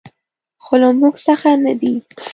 [0.63, 1.93] خو له موږ څخه نه دي.